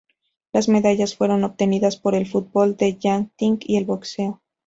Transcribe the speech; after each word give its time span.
Las 0.51 0.67
medallas 0.67 1.15
fueron 1.15 1.43
obtenidas 1.43 1.95
por 1.95 2.15
el 2.15 2.25
fútbol, 2.27 2.75
el 2.79 2.97
yachting 2.97 3.59
y 3.61 3.77
el 3.77 3.85
boxeo. 3.85 4.41